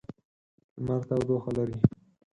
لمر 0.83 0.99
تودوخه 1.09 1.51
لري. 1.57 1.77